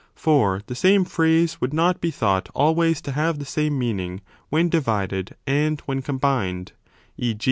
[0.15, 4.21] For the same phrase would not 35 be thought always to have the same meaning
[4.49, 6.71] when divided and when combined,
[7.19, 7.35] e.